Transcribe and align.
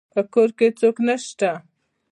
په 0.13 0.21
کور 0.33 0.49
کې 0.57 0.67
څوک 0.79 0.95
نشته 1.07 1.51